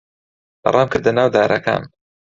ڕامکردە 0.73 1.11
ناو 1.17 1.27
دارەکان. 1.35 1.81